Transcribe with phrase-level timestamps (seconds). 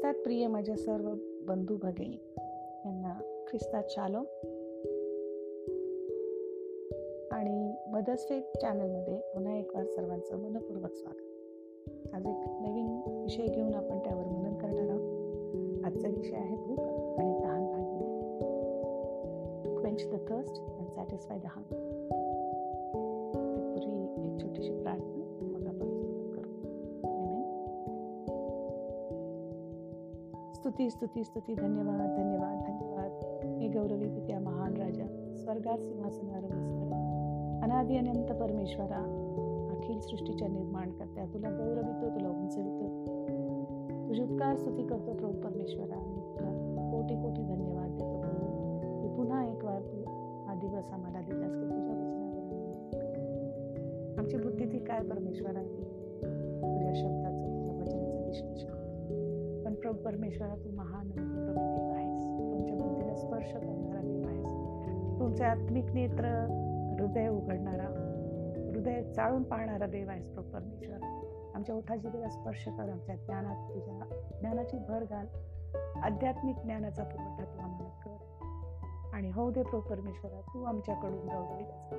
[0.00, 1.08] ख्रिस्तात प्रिय माझ्या सर्व
[1.48, 2.16] बंधू भगिनी
[2.86, 3.12] यांना
[3.48, 4.20] ख्रिस्तात शालो
[7.30, 7.56] आणि
[7.92, 12.14] मदर्स फेथ चॅनलमध्ये पुन्हा एक वार सर्वांचं मनपूर्वक स्वागत.
[12.14, 12.88] आज एक नवीन
[13.22, 15.84] विषय घेऊन आपण त्यावर मनन करणार आहोत.
[15.84, 16.80] आजचा विषय आहे भूक
[17.18, 18.08] आणि तहान भागणे
[19.76, 21.74] quench the thirst and satisfy the heart
[23.46, 25.19] तत्पूर्वी एक छोटीशी प्रार्थना
[30.70, 35.06] स्तुती स्तुती स्तुती धन्यवाद धन्यवाद धन्यवाद मी गौरवी पित्या महान राजा
[35.36, 39.00] स्वर्गात सिंहासनावर बसणाऱ्या अनादि अनंत परमेश्वरा
[39.74, 42.86] अखिल सृष्टीच्या निर्माण करत्या तुला गौरवितो तुला उंचवितो
[44.06, 46.52] तुझी उपकार स्तुती करतो प्रभू परमेश्वरा आणि तुला
[46.90, 50.02] कोटी कोटी धन्यवाद देतो प्रभू की पुन्हा एक वार तू
[50.46, 52.28] हा दिवस आम्हाला दिलास की तुझ्या वचनावर
[54.18, 55.62] आमची बुद्धी ती काय परमेश्वरा
[59.80, 62.22] प्रभू परमेश्वरा तू महान प्रभू देव आहेस.
[62.52, 64.50] तुमच्या बुद्धीला स्पर्श करणारा देव आहेस.
[65.20, 66.24] तुमचे आत्मिक नेत्र
[67.00, 67.86] हृदय उघडणारा
[68.74, 70.96] हृदय चाळून पाहणारा देव आहेस प्रभू परमेश्वर.
[71.54, 75.26] आमच्या ओठाची तुला स्पर्श कर आमच्या ज्ञानात तुझ्या ज्ञानाची भर घाल.
[76.02, 78.16] आध्यात्मिक ज्ञानाचा पुरवठा तू आम्हाला कर.
[79.12, 81.96] आणि हो दे प्रभू परमेश्वरा तू आमच्याकडून गौरविल्याचा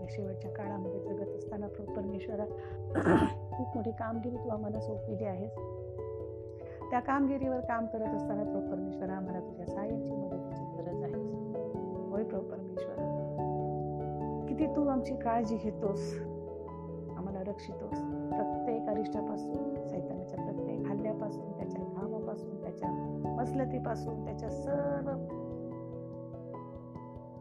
[0.00, 2.44] या शेवटच्या काळामध्ये जगत असताना प्रभू परमेश्वरा
[3.56, 5.52] खूप मोठी कामगिरी तू आम्हाला सोपविली आहेस.
[6.90, 11.14] त्या कामगिरीवर काम करत असताना प्रभू परमेश्वर आम्हाला तुझ्या साह्याची मदतीची गरज आहे.
[12.10, 12.94] होय प्रभू परमेश्वर.
[14.48, 16.18] किती तू आमची काळजी घेतोस
[17.16, 17.98] आम्हाला रक्षितोस.
[18.30, 22.90] प्रत्येक अरिष्टापासून सैतानाच्या प्रत्येक हल्ल्यापासून त्याच्या घामापासून त्याच्या
[23.40, 25.10] मसलतीपासून त्याच्या सर्व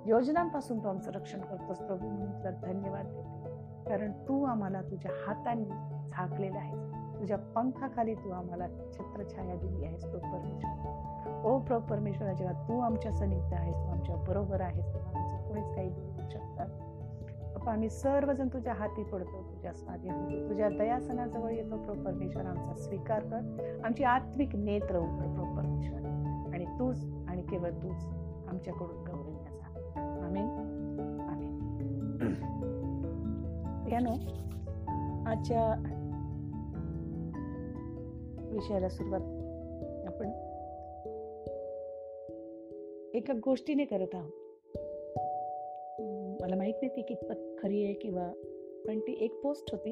[0.06, 3.50] योजनांपासून तू आमचं रक्षण करतोस प्रभू म्हणून तुला धन्यवाद देते.
[3.90, 5.70] कारण तू आम्हाला तुझ्या हातांनी
[6.10, 6.99] झाकलेलं आहेस.
[7.20, 11.44] तुझ्या पंखाखाली तू आम्हाला छत्रछाया दिली आहेस प्रभू परमेश्वर.
[11.46, 15.76] ओ प्रभू परमेश्वरा जेव्हा तू आमच्या सनिग्ध आहेस तू आमच्या बरोबर आहेस तेव्हा आमचं कोणीच
[15.76, 16.68] काही देऊ शकतात
[17.58, 22.74] बाबा आम्ही सर्वजण तुझ्या हाती पडतो तुझ्या स्वाधीन होतो तुझ्या दयासनाजवळ येतो प्रभू परमेश्वर आमचा
[22.76, 23.58] स्वीकार कर.
[23.84, 26.00] आमची आत्मिक नेत्र उघड प्रभू परमेश्वर.
[26.54, 28.06] आणि तूच आणि केवळ तूच
[28.48, 30.46] आमच्याकडून गौरवण्याचा आमेन.
[31.30, 31.60] आमेन.
[33.92, 34.12] यानो
[35.30, 35.96] आजच्या
[38.52, 39.22] विषयाला सुरुवात
[40.08, 40.28] आपण
[43.14, 44.32] एका गोष्टीने करत आहोत.
[46.42, 48.32] मला माहीत नाही ती कितपत खरी आहे किंवा
[48.88, 49.92] पण ती एक पोस्ट होती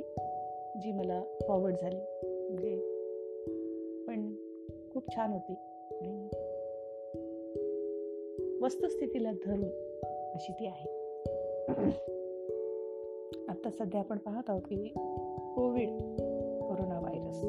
[0.81, 1.99] जी मला फॉरवर्ड झाली.
[2.49, 2.75] म्हणजे
[4.07, 4.35] पण
[4.93, 5.53] खूप छान होती
[5.91, 6.29] आणि
[8.61, 9.63] वस्तुस्थितीला धरून
[10.33, 10.89] अशी ती आहे.
[13.47, 14.87] आता सध्या आपण पाहत आहोत की
[15.55, 15.89] कोविड
[16.61, 17.43] कोरोना व्हायरस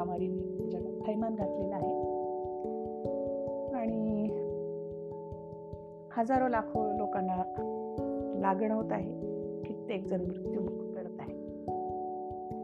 [0.00, 2.00] महामारीने जगात थैमान घातलेलं आहे.
[3.74, 4.24] आणि
[6.12, 7.42] हजारो लाखो लोकांना
[8.38, 9.12] लागण होत आहे.
[9.62, 11.34] कित्येक जण मृत्यूमुख करत आहे.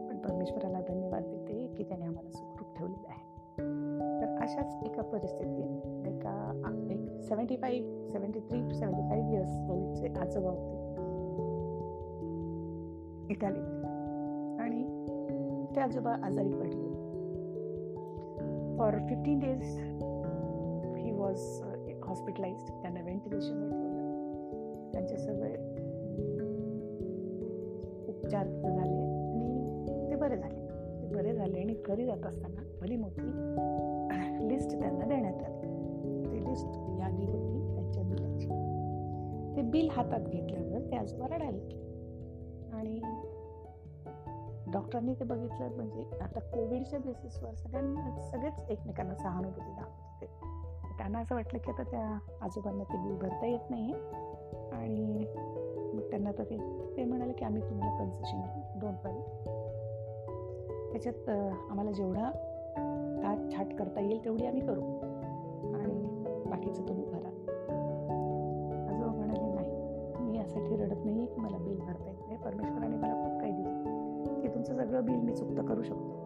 [0.07, 3.27] पण परमेश्वराला धन्यवाद देते की त्याने आम्हाला सुखरूप ठेवलेलं आहे.
[4.21, 6.61] तर अशाच एका परिस्थितीत एका
[6.91, 10.77] एक seventy five seventy three two seventy five years ओल्डचे आजोबा होते.
[13.33, 13.89] इटालीमध्ये.
[14.59, 15.05] आणि
[15.75, 16.86] ते आजोबा आजारी पडले.
[18.77, 19.63] For fifteen days
[20.97, 21.39] he was
[22.03, 25.55] hospitalise त्यांना व्हेंटिलेशनवर ठेवलं त्यांचे सगळे
[28.07, 30.67] उपचार झाले आणि ते बरे झाले.
[31.01, 33.21] ते बरे झाले आणि घरी जात असताना भली मोठी
[34.49, 35.67] लिस्ट त्यांना देण्यात आली.
[36.25, 38.47] ती लिस्ट यादी होती त्यांच्या बिलाची.
[39.55, 41.86] ते बिल हातात घेतल्यावर ते आजोबा रडायला
[44.87, 50.21] डॉक्टरांनी ते बघितलं म्हणजे आता कोविडच्या बेसिसवर सगळ्यांना सगळेच एकमेकांना सहानुभूती दाखवत.
[50.21, 52.03] होते त्यांना असं वाटलं की आता त्या
[52.41, 53.93] आजोबांना ते बिल भरता येत नाही
[54.73, 55.25] आणि
[55.93, 56.57] मग त्यांना तर ते
[56.97, 58.79] ते म्हणाले की आम्ही तुम्हाला कन्सेशन देऊ.
[58.79, 59.21] डोंट वरी
[60.91, 61.29] त्याच्यात
[61.71, 62.31] आम्हाला जेवढा
[63.23, 64.81] ताट छाट करता येईल तेवढी आम्ही करू.
[65.73, 65.93] आणि
[66.49, 67.29] बाकीचं तुम्ही भरा.
[68.87, 72.37] आजोबा म्हणाले नाही मी यासाठी रडत नाही की मला बिल भरता येत नाही.
[72.37, 73.16] परमेश्वराने मला
[74.77, 76.17] सगळं बिल मी चुकतं करू शकतो.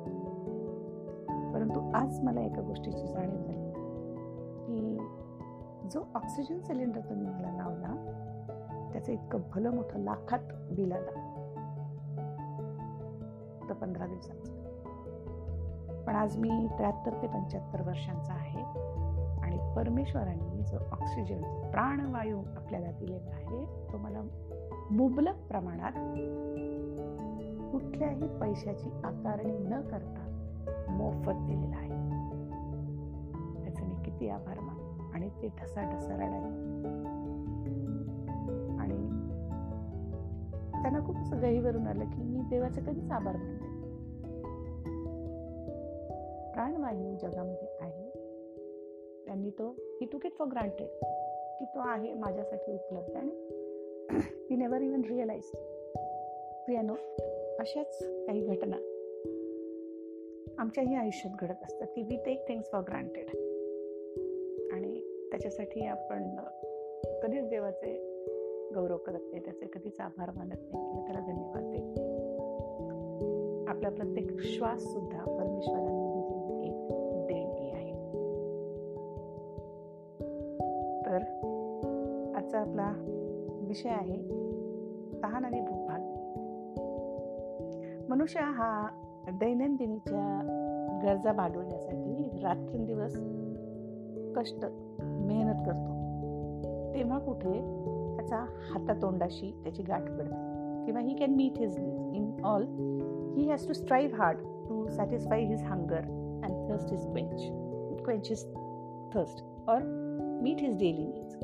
[1.53, 3.71] परंतु आज मला एका गोष्टीची जाणीव झाली.
[4.67, 4.97] की
[5.91, 8.17] जो ऑक्सिजन सिलेंडर तुम्ही मला लावला
[8.93, 10.39] त्याचं इतकं भलं मोठं लाखात
[10.71, 11.31] बिल आलं.
[13.69, 14.61] तर पंधरा दिवसांचं.
[16.03, 18.61] पण आज मी त्र्याहत्तर ते पंच्याहत्तर वर्षांचा आहे
[19.41, 24.21] आणि परमेश्वरांनी जो ऑक्सिजन प्राणवायू आपल्याला दिलेला आहे तो मला
[24.91, 25.91] मुबलक प्रमाणात
[27.71, 30.27] कुठल्याही पैशाची आकारणी न करता
[30.89, 31.89] मोफत दिलेला आहे.
[34.05, 36.47] किती आभार मान आणि ते ढसा ढसा रडायला
[38.79, 38.97] आणि
[40.81, 43.69] त्यांना खूप असं गहीवरून आलं की मी देवाचे कधीच आभार मानते
[46.53, 48.09] प्राणवायू जगामध्ये आहे.
[49.25, 50.87] त्यांनी तो ही टू गेट फॉर ग्रांटेड
[51.59, 53.49] की तो आहे माझ्यासाठी उपलब्ध आणि
[54.49, 55.51] ती नेवर इवन रिअलाइज
[56.65, 56.95] प्रियानो
[57.59, 58.75] अशाच काही घटना
[60.57, 63.25] आमच्याही आयुष्यात घडत असतात की we take things for granted.
[64.73, 65.01] आणि
[65.31, 66.35] त्याच्यासाठी आपण
[67.23, 68.11] कधीच देवाचे
[68.75, 72.11] गौरव करत नाही त्याचे कधीच आभार मानत नाही किंवा त्याला धन्यवाद देत नाही.
[73.67, 76.87] आपला प्रत्येक श्वास सुद्धा परमेश्वराने दिलेली एक
[77.27, 77.91] देणगी आहे.
[81.05, 81.15] तर
[82.35, 82.93] आजचा आपला
[83.67, 84.17] विषय आहे
[85.23, 85.80] तहान आणि भूक
[88.11, 88.87] मनुष्य हा
[89.33, 90.23] दैनंदिनीच्या
[91.03, 93.13] गरजा भागवण्यासाठी रात्रंदिवस
[94.35, 94.65] कष्ट
[95.01, 95.93] मेहनत करतो.
[96.95, 97.53] तेव्हा कुठे
[98.15, 100.39] त्याचा हातातोंडाशी त्याची गाठ पडते.
[100.85, 102.65] किंवा he can meet his needs in all
[103.37, 106.01] he has to strive hard to satisfy his hunger
[106.43, 107.41] and thirst is quench
[107.91, 108.45] it quench is
[109.13, 109.81] thirst or
[110.43, 111.35] meet his daily needs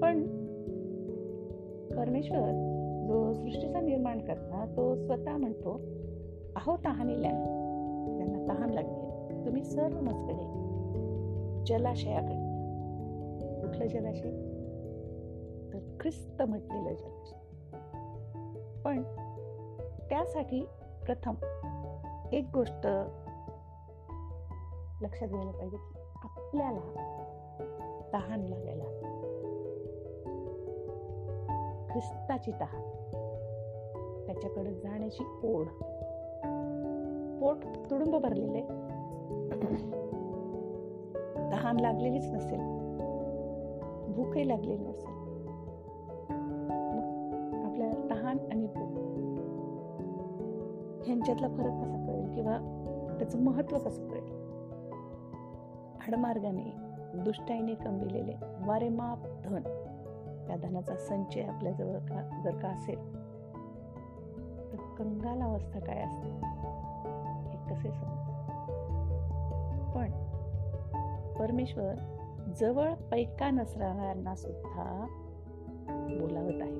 [0.00, 0.22] पण
[1.96, 2.79] परमेश्वर
[3.10, 5.72] जो सृष्टीचा निर्माण करता तो स्वतः म्हणतो
[6.56, 7.30] अहो तहानिल्या
[8.18, 9.10] त्यांना तहान लागली.
[9.44, 10.60] तुम्ही सर्व मजकडे
[11.66, 12.50] जलाशयाकडे
[13.60, 14.30] कुठलं जलाशय?
[15.72, 17.36] तर ख्रिस्त म्हटलेलं जलाशय.
[18.84, 19.02] पण
[20.08, 20.66] त्यासाठी
[21.06, 21.34] प्रथम
[22.32, 22.86] एक गोष्ट
[25.02, 26.80] लक्षात घ्यायला पाहिजे की आपल्याला
[28.12, 29.16] तहान लागायला
[31.90, 32.99] ख्रिस्ताची तहान.
[34.30, 35.66] त्याच्याकडे जाण्याची ओढ.
[37.40, 38.60] पोट तुडुंब भरलेले.
[41.52, 42.60] तहान लागलेलीच नसेल.
[44.12, 45.08] भूकही लागलेली नसेल.
[47.64, 48.98] आपल्याला तहान आणि भूक
[51.06, 52.58] ह्यांच्यातला फरक कसा कळेल किंवा
[53.18, 54.32] त्याचं महत्त्व कसं कळेल?
[56.00, 56.72] हाडमार्गाने
[57.24, 58.32] दुष्टाईने कमविलेले
[58.66, 59.62] वारेमाप धन
[60.46, 63.09] त्या धनाचा संचय आपल्याजवळ का जर का असेल
[65.00, 66.28] कंगाल अवस्था काय असते?
[67.50, 68.42] हे कसे समजते
[69.94, 70.10] पण
[71.38, 71.94] परमेश्वर
[72.60, 75.06] जवळ पैका नसणाऱ्यांना सुद्धा
[75.88, 76.74] बोलावत आहे.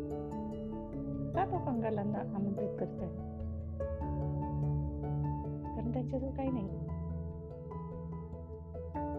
[1.32, 3.16] का तो कंगालांना आमंत्रित करत आहे
[5.76, 6.68] कारण त्याच्याजवळ काही नाही.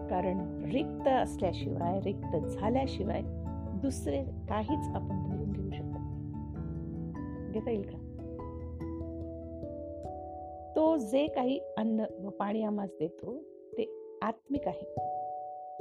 [0.08, 3.22] कारण रिक्त असल्याशिवाय रिक्त झाल्याशिवाय
[3.82, 7.52] दुसरे काहीच आपण बोलून घेऊ शकत नाही.
[7.52, 8.01] घेता येईल का?
[10.76, 13.38] तो जे काही अन्न व पाणी आम्हास देतो
[13.78, 13.92] ते
[14.22, 14.94] आत्मिक आहे.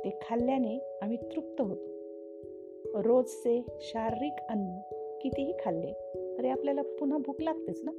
[0.05, 1.91] ते खाल्ल्याने आम्ही तृप्त होतो.
[3.01, 4.79] रोजचे शारीरिक अन्न
[5.21, 5.93] कितीही खाल्ले
[6.37, 7.91] तरी आपल्याला पुन्हा भूक लागतेच ना?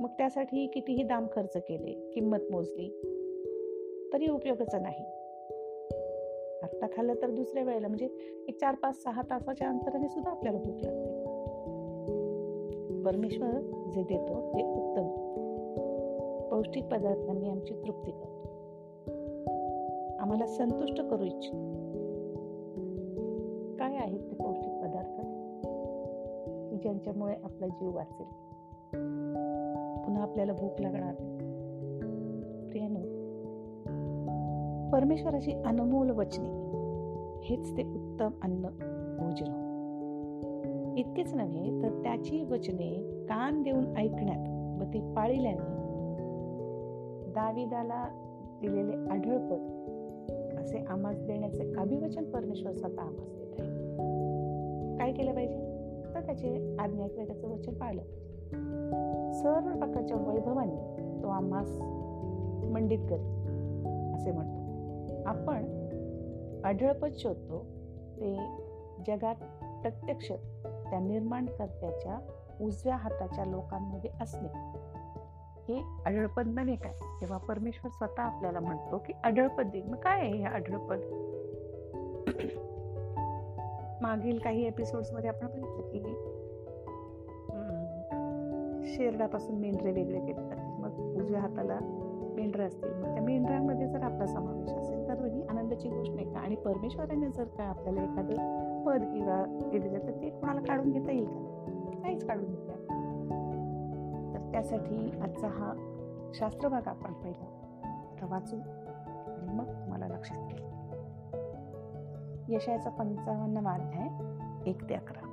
[0.00, 2.88] मग त्यासाठी कितीही दाम खर्च केले किंमत मोजली
[4.12, 5.04] तरी उपयोगाचा नाही.
[6.62, 8.06] आत्ता खाल्लं तर दुसऱ्या वेळेला म्हणजे
[8.48, 11.24] एक चार पाच सहा तासाच्या अंतराने सुद्धा आपल्याला भूक लागते.
[13.02, 13.50] परमेश्वर
[13.90, 15.23] जे देतो ते उत्तम.
[16.54, 18.48] पौष्टिक पदार्थांनी आमची तृप्ती करतो.
[20.18, 21.56] आम्हाला संतुष्ट करू इच्छितो.
[23.76, 25.20] काय आहेत ते पौष्टिक पदार्थ?
[26.70, 28.26] की ज्यांच्यामुळे आपला जीव वाचेल.
[30.04, 31.14] पुन्हा आपल्याला भूक लागणार.
[32.70, 33.00] प्रियानो
[34.90, 36.48] परमेश्वराची अनमोल वचने
[37.42, 38.62] हेच ते उत्तम अन्न
[39.20, 39.60] भोजन.
[40.98, 44.48] इतकेच नव्हे तर त्याची वचने कान देऊन ऐकण्यात
[44.80, 45.73] व ती पाळल्याने
[47.34, 48.08] दाविदाला
[48.60, 49.70] दिलेले आढळपद
[50.60, 53.68] असे आमास देण्याचे अभिवचन परमेश्वर स्वतः आमास देत आहे.
[54.98, 55.74] काय केलं पाहिजे?
[56.14, 58.24] तर त्याचे आज्ञा किंवा त्याचं वचन पाळलं पाहिजे.
[59.34, 61.78] सर्व प्रकारच्या वैभवाने तो आम्हास
[62.70, 63.34] मंडित करेल
[64.14, 64.64] असे म्हणतो.
[65.26, 65.84] आपण
[66.64, 67.64] आढळपद शोधतो
[68.16, 68.38] ते
[69.06, 69.34] जगात
[69.82, 72.18] प्रत्यक्ष त्या निर्माणकर्त्याच्या
[72.60, 74.83] उजव्या हाताच्या लोकांमध्ये असणे.
[75.68, 76.92] हे आढळपद नव्हे काय?
[77.20, 79.82] तेव्हा परमेश्वर स्वतः आपल्याला म्हणतो की आढळपद दे.
[79.82, 80.98] मग काय आहे हे आढळपद?
[84.02, 85.98] मागील काही एपिसोड्समध्ये आपण बघितलं की
[88.94, 91.78] शेरडापासून मेंढरे वेगळे केले जातील मग उजव्या हाताला
[92.36, 92.94] मेंढरं असतील.
[92.94, 96.40] मग त्या मेंढरांमध्ये जर आपला समावेश असेल तर ही आनंदाची गोष्ट नाही का?
[96.40, 98.34] आणि परमेश्वराने जर का आपल्याला एखादं
[98.84, 101.40] पद किंवा दिलं तर ते कोणाला काढून घेता येईल का?
[102.02, 102.83] नाहीच काढून घेता
[104.54, 105.72] त्यासाठी आजचा हा
[106.34, 107.80] शास्त्रभाग आपण पहिला.
[107.84, 108.56] आता वाचू
[109.40, 110.54] आणि मग तुम्हाला लक्षात येईल.
[110.54, 114.08] केले यशाचा पंचावन्न अध्याय
[114.70, 115.28] एक ते अकरा.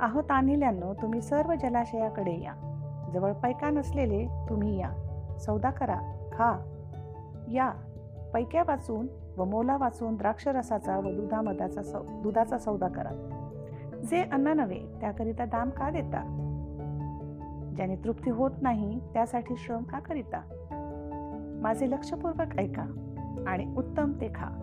[0.00, 2.54] आहो तान्हिल्यानो तुम्ही सर्व जलाशयाकडे या.
[3.14, 4.90] जवळ पैका नसलेले तुम्ही या.
[5.38, 6.00] सौदा करा
[6.32, 6.58] खा.
[7.52, 7.72] या.
[8.34, 13.28] पैक्या वाचून व मोला वाचून द्राक्षरसाचा व दुधामदाचा सौ दुधाचा सौदा करा.
[14.10, 16.41] जे अन्न नव्हे त्याकरिता दाम का देता?
[17.76, 20.42] ज्याने तृप्ती होत नाही त्यासाठी श्रम का करिता?
[21.62, 22.82] माझे लक्षपूर्वक ऐका
[23.46, 24.58] आणि उत्तम ते खा.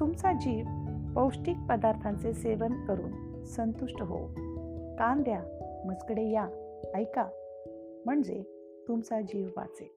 [0.00, 0.66] तुमचा जीव
[1.14, 4.26] पौष्टिक पदार्थांचे सेवन करून संतुष्ट हो.
[4.98, 5.42] कान द्या
[5.86, 6.48] मजकडे या
[6.94, 7.28] ऐका.
[8.04, 8.42] म्हणजे
[8.88, 9.96] तुमचा जीव वाचे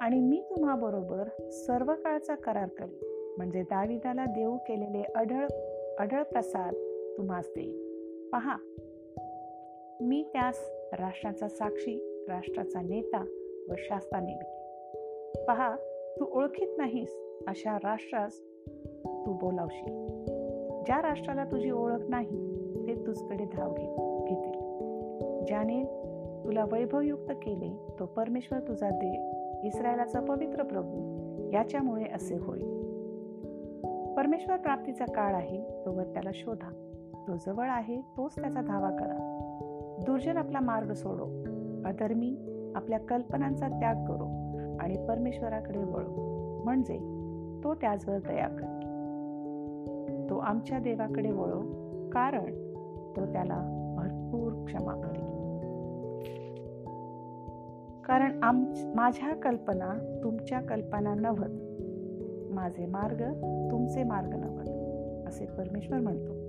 [0.00, 3.34] आणि मी तुम्हाबरोबर सर्व काळचा करार करेन.
[3.36, 5.46] म्हणजे दाविदाला देऊ केलेले अढळ
[5.98, 6.74] अढळ प्रसाद
[7.18, 7.84] तुम्हास देईन.
[8.32, 8.56] पहा.
[10.00, 13.24] मी त्यास राष्ट्राचा साक्षी राष्ट्राचा नेता
[13.68, 14.18] व शास्ता
[15.48, 15.76] पहा
[16.20, 18.32] तू ओळखीत नाहीस अशा राष्ट्रास
[19.06, 20.06] तू बोलावशील.
[20.86, 22.54] ज्या राष्ट्राला तुझी ओळख नाही
[22.86, 24.60] ते तुझकडे धाव घेत घेतील
[25.46, 25.84] ज्याने
[26.44, 29.30] तुला वैभवयुक्त केले तो परमेश्वर तुझा देव
[29.64, 31.14] इस्रायलाचा पवित्र प्रभू
[31.52, 32.74] याच्यामुळे असे होईल.
[34.14, 36.90] परमेश्वर प्राप्तीचा काळ आहे तोवर त्याला शोधा.
[37.28, 39.43] तो जवळ आहे तोच त्याचा धावा करा.
[40.00, 41.24] दुर्जन आपला मार्ग सोडो.
[41.88, 42.36] अधर्मी
[42.74, 44.26] आपल्या कल्पनांचा त्याग करो
[44.80, 46.62] आणि परमेश्वराकडे वळो.
[46.64, 46.98] म्हणजे
[47.64, 51.60] तो त्याचवर दया करेल तो आमच्या देवाकडे वळो
[52.08, 52.54] कारण
[53.16, 53.58] तो त्याला
[53.96, 55.32] भरपूर क्षमा करेल.
[58.04, 61.50] कारण आम माझ्या कल्पना तुमच्या कल्पना नव्हत
[62.52, 63.22] माझे मार्ग
[63.70, 64.68] तुमचे मार्ग नव्हत
[65.28, 66.43] असे परमेश्वर म्हणतो.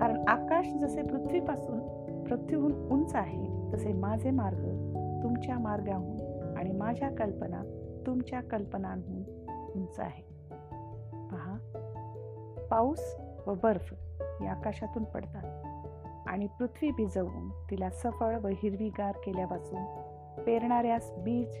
[0.00, 1.78] कारण आकाश जसे पृथ्वीपासून
[2.24, 4.64] पृथ्वीहून उंच आहे तसे माझे मार्ग
[5.22, 6.16] तुमच्या मार्गाहून
[6.56, 7.62] आणि माझ्या कल्पना
[8.06, 9.22] तुमच्या कल्पनांहून
[9.76, 10.22] उंच आहे.
[11.12, 11.56] पहा
[12.70, 13.16] पाऊस
[13.46, 15.66] व बर्फ हे आकाशातून पडतात
[16.28, 19.84] आणि पृथ्वी भिजवून तिला सफळ व हिरवीगार केल्यापासून
[20.44, 21.56] पेरणाऱ्यास बीज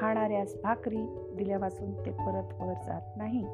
[0.00, 3.44] खाणाऱ्यास भाकरी दिल्यापासून ते परत वर जात नाही.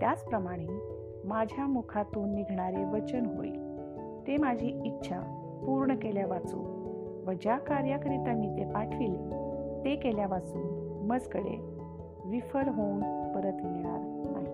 [0.00, 0.93] त्याचप्रमाणे
[1.24, 3.64] माझ्या मुखातून निघणारे वचन होईल.
[4.26, 5.20] ते माझी इच्छा
[5.66, 6.74] पूर्ण केल्या वाचून
[7.26, 9.18] व ज्या कार्याकरिता मी ते पाठविले
[9.84, 10.62] ते केल्या वाचून
[11.06, 11.56] मजकडे
[12.24, 13.98] विफल होऊन परत येणार
[14.32, 14.46] नाही.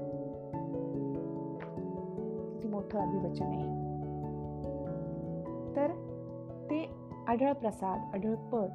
[2.51, 3.81] किती मोठं अभिवचन आहे.
[5.77, 5.91] तर
[6.65, 6.91] ते
[7.29, 8.71] आढळ प्रसाद आढळ पद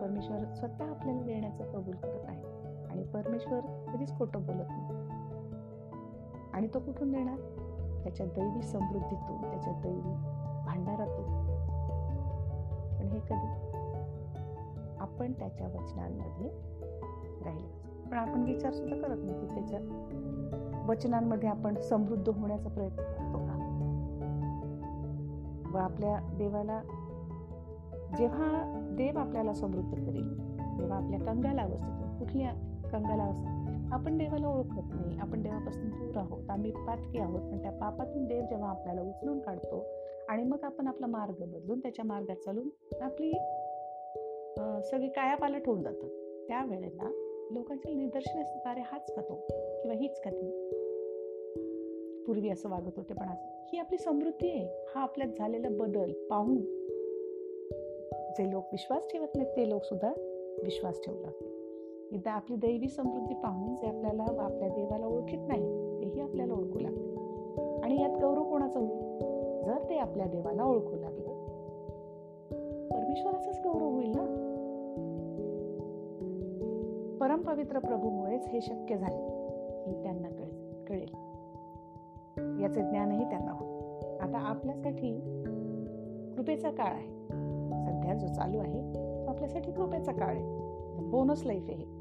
[0.00, 2.42] परमेश्वर स्वतः आपल्याला देण्याचं कबूल करत आहे.
[2.90, 4.99] आणि परमेश्वर कधीच खोटं बोलत नाही.
[6.52, 7.36] आणि तो कुठून देणार?
[8.02, 10.14] त्याच्या दैवी समृद्धीतून त्याच्या दैवी
[10.66, 11.24] भांडारातून.
[12.98, 13.70] पण हे कधी?
[15.00, 16.48] आपण त्याच्या वचनांमध्ये
[17.44, 17.80] राहिले.
[18.10, 19.80] पण आपण विचार सुद्धा करत नाही की त्याच्या
[20.88, 23.56] वचनांमध्ये आपण समृद्ध होण्याचा प्रयत्न करतो का?
[25.72, 26.80] व आपल्या देवाला
[28.18, 32.50] जेव्हा देव आपल्याला समृद्ध करेल तेव्हा आपल्या कंगाला अवस्थेतून कुठल्या
[32.92, 33.59] कंगाला अवस्थेत
[33.92, 35.16] आपण देवाला ओळखत नाही.
[35.18, 36.50] आपण देवापासून दूर आहोत.
[36.50, 37.40] आम्ही पातकी आहोत.
[37.40, 39.84] पण त्या पापातून देव जेव्हा आपल्याला उचलून काढतो
[40.28, 42.68] आणि मग आपण आपला मार्ग बदलून त्याच्या मार्गात चालून
[43.00, 43.32] आपली
[44.90, 46.08] सगळी कायापालट होऊन जातं
[46.48, 47.10] त्यावेळेला
[47.50, 49.34] लोकांच्या निदर्शन असतात अरे हाच खातो
[49.82, 50.50] किंवा हीच खाती
[52.26, 53.36] पूर्वी असं वागत होते पण आज
[53.72, 54.84] ही आपली समृद्धी आहे.
[54.94, 56.60] हा आपल्यात झालेला बदल पाहून
[58.38, 60.12] जे लोक विश्वास ठेवत नाहीत ते लोक सुद्धा
[60.64, 61.59] विश्वास ठेवू लागतात
[62.12, 65.62] एकदा आपली दैवी समृद्धी पाहून जे आपल्याला आपल्या देवाला ओळखीत नाही
[66.00, 67.14] तेही आपल्याला ओळखू लागते
[67.82, 69.00] आणि यात गौरव कोणाचा होईल?
[69.64, 71.28] जर ते आपल्या देवाला ओळखू लागले.
[72.90, 74.24] परमेश्वराचाच गौरव होईल ना?
[77.20, 79.52] परमपवित्र प्रभूमुळेच हे शक्य झाले
[79.86, 81.14] हे त्यांना कळेल कळेल.
[82.62, 83.80] याचे ज्ञानही त्यांना होईल.
[84.20, 85.20] आता आपल्यासाठी
[86.36, 87.08] कृपेचा काळ आहे.
[87.82, 88.80] सध्या जो चालू आहे
[89.26, 90.60] तो आपल्यासाठी कृपेचा काळ आहे.
[91.10, 91.99] बोनस लाईफ आहे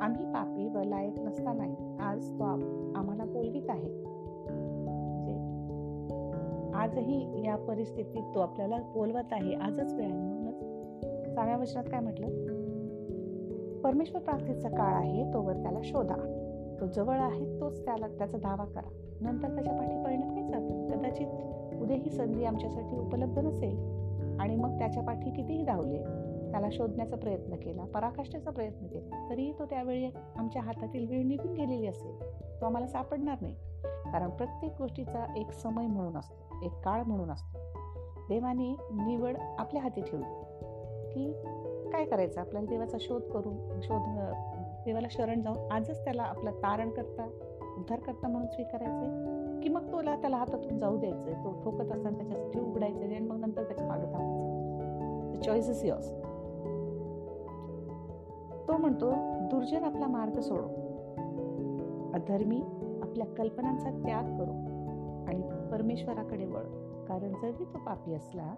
[0.00, 2.44] आम्ही पापी व लायक नसतानाही आज तो
[2.98, 4.10] आम्हाला बोलवीत आहे.
[6.74, 9.54] आजही या परिस्थितीत तो आपल्याला बोलवत आहे.
[9.54, 10.60] आजच वेळ आहे म्हणूनच.
[11.34, 12.26] सहाव्या वचनात काय म्हटलं?
[13.80, 16.46] परमेश्वर प्राप्तीचा काळ आहे तोवर त्याला शोधा.
[16.80, 18.88] तो जवळ आहे तोच त्याला त्याचा दावा करा.
[19.20, 21.26] नंतर त्याच्या पाठी परिणाम काहीच अर्थ कदाचित
[21.82, 23.76] उद्या ही संधी आमच्यासाठी उपलब्ध नसेल
[24.40, 26.19] आणि मग त्याच्या पाठी कितीही धावले
[26.50, 29.26] त्याला शोधण्याचा प्रयत्न केला पराकाष्ठेचा प्रयत्न केला.
[29.30, 32.20] तरीही तो त्यावेळी आमच्या हातातील वेळ निघून गेलेली असेल.
[32.60, 33.54] तो आम्हाला सापडणार नाही.
[33.84, 37.58] कारण प्रत्येक गोष्टीचा एक समय म्हणून असतो एक काळ म्हणून असतो.
[38.28, 40.24] देवाने निवड आपल्या हाती ठेवली.
[41.12, 41.32] की
[41.90, 42.40] काय करायचं?
[42.40, 44.02] आपल्याला देवाचा शोध करून शोध
[44.84, 47.24] देवाला शरण जाऊन आजच त्याला आपला तारण करता
[47.78, 49.06] उद्धार करता म्हणून स्वीकारायचे
[49.62, 53.62] की मग तोला त्याला हातातून जाऊ द्यायचं तो ठोकत असताना त्याच्यासाठी उघडायचं आणि मग नंतर
[53.64, 56.19] त्याच्यामागे थांबायचं चॉईस इज युअर्स
[58.70, 59.10] तो म्हणतो
[59.48, 60.66] दुर्जन आपला मार्ग सोडो.
[62.14, 62.62] अधर्मी
[63.02, 64.52] आपल्या कल्पनांचा त्याग करो
[65.28, 66.62] आणि परमेश्वराकडे वळ.
[67.04, 68.54] कारण जरी तो पापी असला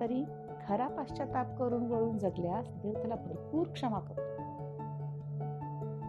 [0.00, 0.24] तरी
[0.68, 4.42] खरा पाश्चाताप करून वळून जगल्यास देव त्याला भरपूर क्षमा करतो.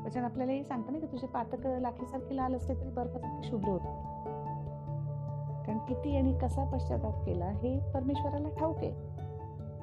[0.06, 4.04] वचन आपल्याला हे सांगतं ना की तुझे पातक लाखीसारखे लाल असले तरी बर्फासारखे शुभ्र होते.
[5.66, 8.92] कारण किती आणि कसा पश्चाताप केला हे परमेश्वराला ठाऊक आहे.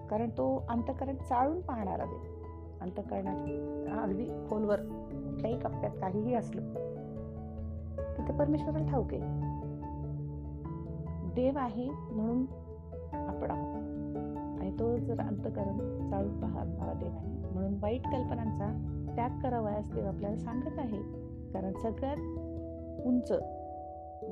[0.08, 2.35] कारण तो अंतकरण चाळून पाहणारा देव.
[2.86, 3.98] अंतकरणात.
[4.04, 6.74] अगदी खोलवर कुठल्याही कप्प्यात काहीही असलं
[7.98, 9.20] तर ते परमेश्वराला ठाऊक आहे.
[11.34, 12.44] देव आहे म्हणून
[13.12, 13.82] आपण आहोत.
[14.60, 20.36] आणि तो जर अंतकरण चालू पाहणारा देव आहे म्हणून वाईट कल्पनांचा त्याग करावयास देव आपल्याला
[20.36, 21.02] सांगत आहे.
[21.52, 22.16] कारण सगळ्यात
[23.06, 23.32] उंच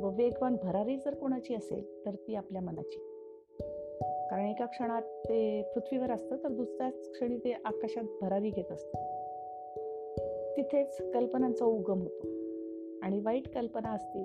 [0.00, 3.13] व वेगवान भरारी जर कोणाची असेल तर ती आपल्या मनाची.
[4.34, 8.98] कारण एका क्षणात ते पृथ्वीवर असतं तर दुसऱ्याच क्षणी ते आकाशात भरारी घेत असतं.
[10.56, 12.26] तिथेच कल्पनांचा उगम होतो.
[13.02, 14.24] आणि वाईट कल्पना असतील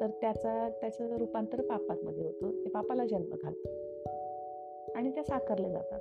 [0.00, 2.64] तर त्याचा त्याचं रूपांतर पापामध्ये होतं.
[2.64, 3.68] ते पापाला जन्म घालतं.
[4.94, 6.00] आणि त्या साकारल्या जातात.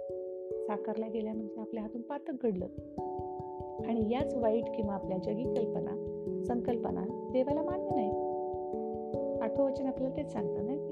[0.67, 2.65] साकारल्या गेल्या म्हणजे आपल्या हातून पातक घडलं.
[3.87, 5.95] आणि याच वाईट किंवा आपल्या जगी कल्पना
[6.43, 8.11] संकल्पना देवाला मान्य नाही.
[9.41, 10.88] आठवं वचन आपल्याला तेच सांगतं नाही?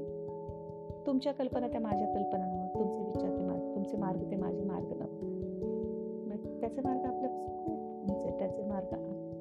[1.08, 4.94] तुमच्या कल्पना त्या माझ्या कल्पना नव्हत तुमचे विचार ते माझे तुमचे मार्ग ते माझे मार्ग
[4.94, 8.94] नव्हत त्याचे मार्ग आपल्यापासून खूप उंच आहे त्याचे मार्ग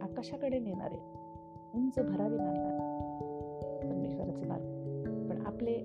[0.02, 0.98] आकाशाकडे नेणारे
[1.74, 2.94] उंच भरारी मारणार
[3.82, 4.64] परमेश्वराचे मार्ग.
[5.30, 5.76] पण आपले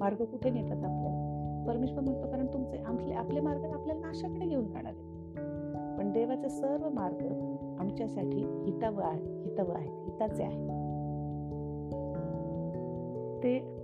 [0.00, 1.64] मार्ग कुठे नेतात आपल्याला?
[1.66, 6.88] परमेश्वर म्हणतो कारण तुमचे आपले आपले मार्ग आपल्याला नाशाकडे घेऊन जाणार आहे पण देवाचे सर्व
[6.90, 7.26] मार्ग
[7.80, 10.66] आमच्यासाठी हिताव आहे हितव आहे हिताचे आहे
[13.42, 13.77] ते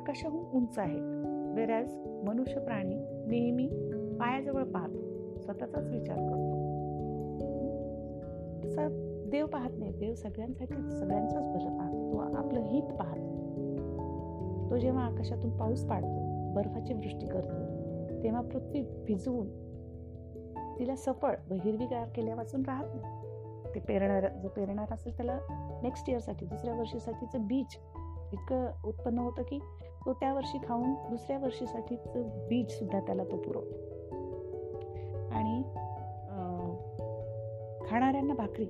[0.00, 1.02] आकाशाहून उंच आहेत
[1.56, 1.94] वेरॅज
[2.26, 2.94] मनुष्य प्राणी
[3.26, 3.66] नेहमी
[4.20, 5.00] पायाजवळ पाहतो.
[5.40, 6.54] स्वतःचाच विचार करतो.
[8.64, 8.88] तसा
[9.30, 9.92] देव पाहत नाही.
[9.92, 12.12] देव सगळ्यांसाठी सगळ्यांचंच भलं पाहतो.
[12.12, 13.30] तो आपलं हित पाहतो.
[14.70, 19.48] तो जेव्हा आकाशातून पाऊस पाडतो बर्फाची वृष्टी करतो तेव्हा पृथ्वी भिजवून
[20.78, 23.20] तिला सफळ व हिरवीगार केल्यापासून राहत नाही.
[23.74, 25.38] ते पेरणार जो पेरणार असेल त्याला
[25.82, 27.76] नेक्स्ट इयरसाठी दुसऱ्या वर्षीसाठीचं बीज
[28.32, 29.58] इतकं उत्पन्न होतं की
[30.06, 33.74] तो त्या वर्षी खाऊन दुसऱ्या वर्षीसाठीचं बीज सुद्धा त्याला तो पुरवतो.
[35.30, 35.62] आणि
[37.88, 38.64] खाणाऱ्यांना भाकरी.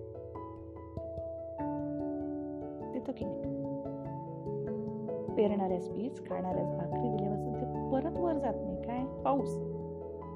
[2.93, 3.40] देतो की नाही?
[5.35, 8.83] पेरणाऱ्याच बीज खाणाऱ्याच भाकरी दिल्यापासून ते परत वर जात नाही.
[8.83, 9.23] काय?
[9.23, 9.55] पाऊस.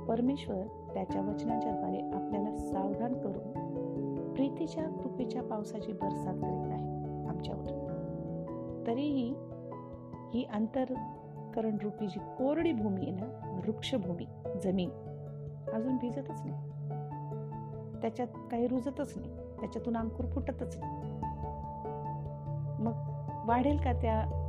[0.09, 0.63] परमेश्वर
[0.95, 6.89] त्याच्या वचनाच्या द्वारे आपल्याला सावधान करून प्रीतीच्या कृपेच्या पावसाची बरसात करीत आहे
[7.29, 7.67] आमच्यावर.
[8.87, 9.35] तरीही
[10.35, 14.27] ही अंतरकरण रूपी जी कोरडी भूमी आहे ना वृक्षभूमी
[14.63, 14.91] जमीन
[15.73, 16.69] अजून भिजतच नाही.
[18.01, 19.33] त्याच्यात काही रुजतच नाही.
[19.35, 21.13] त्याच्यातून अंकुर फुटतच नाही.
[22.83, 22.93] मग
[23.49, 24.41] वाढेल का त्या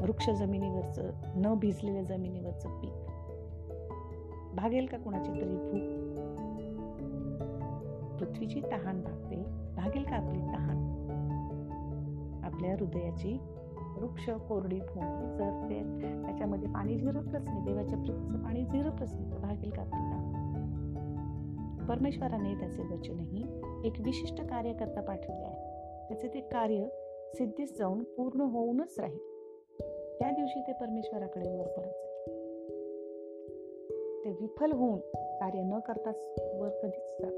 [0.00, 2.92] वृक्ष जमिनीवरचं न भिजलेल्या जमिनीवरचं पीक?
[4.54, 6.00] भागेल का कोणाची तरी भूक?
[8.18, 9.36] पृथ्वीची तहान भागते.
[9.74, 10.90] भागेल का आपली तहान?
[12.44, 13.40] आपल्या हृदयाची
[14.00, 15.82] वृक्ष कोरडी भूमी जर ते
[16.22, 20.10] त्याच्यामध्ये पाणी झिरपलंच नाही देवाच्या प्रीतीचं पाणी झिरपलंच नाही तर भागेल का आपली
[21.86, 23.42] परमेश्वराने त्याचे वचनही
[23.84, 25.56] एक विशिष्ट कार्यकर्ता पाठवले आहे.
[26.08, 26.86] त्याचे ते कार्य
[27.34, 29.18] सिद्धीस जाऊन पूर्ण होऊनच राहील.
[30.18, 32.20] त्या दिवशी ते परमेश्वराकडे वर परत जाईल.
[34.24, 37.32] ते विफल होऊन कार्य न करताच वर कधीच जात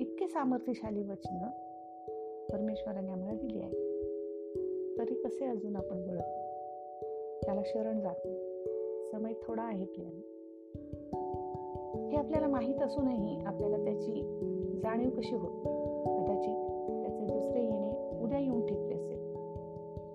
[0.00, 1.46] इतके सामर्थ्यशाली वचन
[2.52, 3.89] परमेश्वराने आम्हाला दिली आहे
[4.98, 6.36] तरी कसे अजून आपण वळत
[7.44, 8.46] त्याला शरण जात नाही.
[9.12, 10.30] समय थोडा आहे प्रियाने
[12.10, 14.22] हे आपल्याला माहीत असूनही आपल्याला त्याची
[14.82, 15.50] जाणीव कशी होत
[16.06, 16.56] कदाचित
[17.02, 19.36] त्याचे दुसरे येणे उद्या येऊन ठेपले असेल.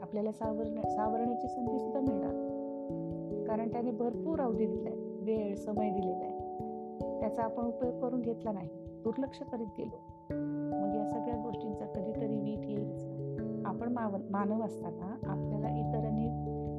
[0.02, 6.40] आपल्याला सावरण्या सावरण्याची संधी सुद्धा मिळणार कारण त्याने भरपूर अवधी दिलाय वेळ समय दिलेला आहे.
[7.20, 8.70] त्याचा आपण उपयोग करून घेतला नाही.
[9.04, 10.15] दुर्लक्ष करीत गेलो.
[14.08, 16.28] माव मानव असताना आपल्याला इतरांनी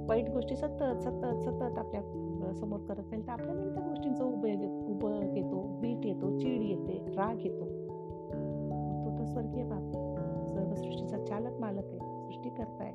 [0.09, 5.79] वाईट गोष्टी सतत सतत सतत आपल्यासमोर करत राहील तर आपल्याला त्या गोष्टींचा उपयोग उपयोग येतो.
[5.83, 7.65] वीट येतो चीड येते राग येतो.
[9.05, 9.93] तो तर स्वर्गीय बाप
[10.49, 12.91] सर्व सृष्टीचा चालक मालक आहे सृष्टी करताय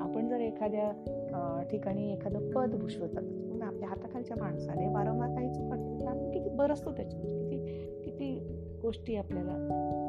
[0.00, 3.22] आपण जर एखाद्या ठिकाणी एखादं पद भूषवतात
[3.62, 7.26] आपल्या हाताखालच्या माणसाने वारंवार काही चुका केली तर आपण किती बरसतो त्याच्यावर.
[7.26, 7.56] किती
[8.04, 8.38] किती
[8.82, 10.05] गोष्टी आपल्याला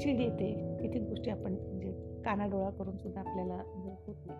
[0.00, 4.38] चिड येते किती गोष्टी आपण म्हणजे कानाडोळा करून सुद्धा आपल्याला होत नाही.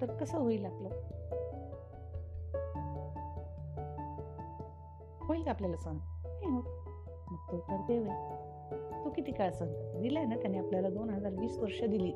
[0.00, 0.88] तर कसं होईल आपलं?
[5.24, 6.64] होईल का आपल्याला सण नाही होत.
[7.30, 8.42] मग तो तर देव आहे.
[9.04, 12.12] तो किती काळ सण दिलाय ना त्याने आपल्याला दोन हजार वीस वर्ष दिली.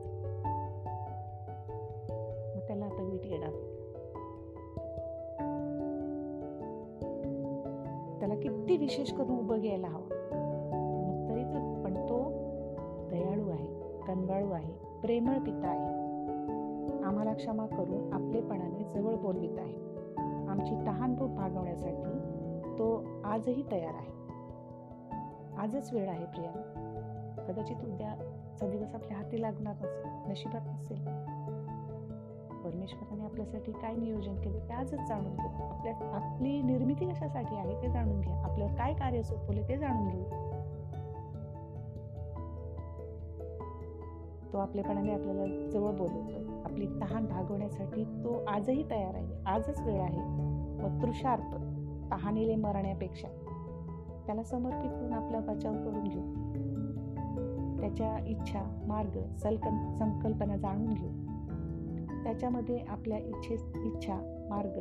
[2.55, 3.51] मग त्याला आता वीट येणार.
[8.19, 10.36] त्याला किती विशेष करून उभं घ्यायला हवं?
[17.37, 19.75] क्षमा करून आपलेपणाने जवळ बोलवित आहे.
[20.49, 22.19] आमची तहान भूक भागवण्यासाठी
[22.79, 24.17] तो आजही तयार आहे.
[25.59, 26.51] आजच वेळ आहे प्रिया.
[27.49, 31.05] कदाचित उद्याचा दिवस आपल्या हाती लागणार नसेल नशिबात नसेल.
[32.65, 35.69] परमेश्वराने आपल्यासाठी काय नियोजन केले ते आजच जाणून घ्या.
[35.73, 38.37] आपल्या आपली निर्मिती कशासाठी आहे ते जाणून घ्या.
[38.45, 40.25] आपल्यावर काय कार्य सोपवले ते जाणून घेऊ.
[44.53, 46.56] तो आपल्यापणाने आपल्याला जवळ बोलवतोय.
[46.77, 49.43] आपली तहान भागवण्यासाठी तो आजही तयार आहे.
[49.47, 50.21] आजच वेळ आहे.
[50.83, 51.55] व तृषार्थ
[52.11, 53.29] तहानीले मरण्यापेक्षा
[54.27, 56.33] त्याला समर्पित करून आपला बचाव करून घेऊ.
[57.81, 61.13] त्याच्या इच्छा मार्ग सलकन संकल्पना जाणून घेऊ.
[62.23, 64.81] त्याच्यामध्ये आपल्या इच्छे इच्छा मार्ग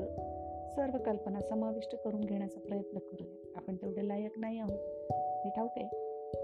[0.75, 3.53] सर्व कल्पना समाविष्ट करून घेण्याचा प्रयत्न करूया.
[3.55, 5.12] आपण तेवढे लायक नाही आहोत.
[5.13, 5.88] हे ठाऊक आहे.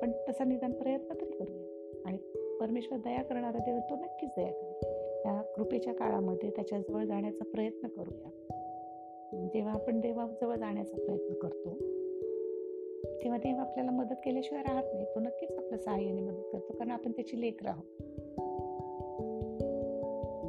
[0.02, 1.66] पण तसा निदान प्रयत्न तरी करूया.
[2.06, 2.18] आणि
[2.62, 4.91] परमेश्वर दया करणारा देव तो नक्कीच दया करेल.
[5.24, 8.30] त्या कृपेच्या काळामध्ये त्याच्याजवळ जाण्याचा प्रयत्न करूया.
[9.54, 11.70] जेव्हा आपण देवाजवळ जाण्याचा प्रयत्न करतो
[13.24, 15.06] तेव्हा देव आपल्याला मदत केल्याशिवाय राहत नाही.
[15.06, 17.82] तो नक्कीच आपल्या सहाय्याने मदत करतो कारण आपण त्याची लेख राहू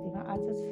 [0.04, 0.62] तेव्हा आजच